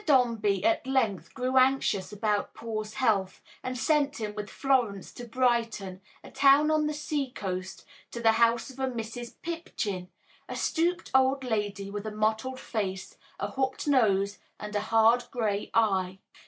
[0.03, 6.01] Dombey at length grew anxious about Paul's health and sent him with Florence to Brighton,
[6.23, 9.35] a town on the sea coast, to the house of a Mrs.
[9.43, 10.09] Pipchin,
[10.49, 15.69] a stooped old lady with a mottled face, a hooked nose and a hard gray
[15.75, 16.17] eye.